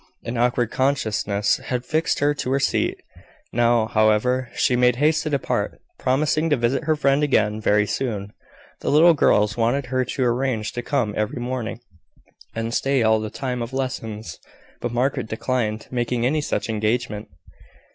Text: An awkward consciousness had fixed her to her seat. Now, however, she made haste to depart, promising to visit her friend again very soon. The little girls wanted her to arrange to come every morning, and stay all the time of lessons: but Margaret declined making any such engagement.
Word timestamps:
An 0.23 0.35
awkward 0.35 0.71
consciousness 0.71 1.57
had 1.57 1.85
fixed 1.85 2.17
her 2.17 2.33
to 2.33 2.49
her 2.53 2.59
seat. 2.59 2.99
Now, 3.53 3.85
however, 3.85 4.49
she 4.55 4.75
made 4.75 4.95
haste 4.95 5.21
to 5.21 5.29
depart, 5.29 5.79
promising 5.99 6.49
to 6.49 6.57
visit 6.57 6.85
her 6.85 6.95
friend 6.95 7.21
again 7.21 7.61
very 7.61 7.85
soon. 7.85 8.33
The 8.79 8.89
little 8.89 9.13
girls 9.13 9.57
wanted 9.57 9.85
her 9.85 10.03
to 10.03 10.23
arrange 10.25 10.73
to 10.73 10.81
come 10.81 11.13
every 11.15 11.39
morning, 11.39 11.81
and 12.55 12.73
stay 12.73 13.03
all 13.03 13.19
the 13.19 13.29
time 13.29 13.61
of 13.61 13.73
lessons: 13.73 14.39
but 14.79 14.91
Margaret 14.91 15.27
declined 15.27 15.87
making 15.91 16.25
any 16.25 16.41
such 16.41 16.67
engagement. 16.67 17.27